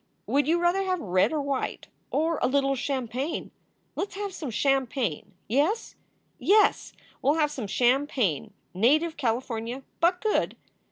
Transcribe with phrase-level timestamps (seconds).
[0.25, 1.87] Would you rather have red or white?
[2.09, 3.51] or a little champagne?
[3.95, 5.95] Let s have some champagne yes?
[6.39, 10.57] Yes, we ll have some champagne native California but good."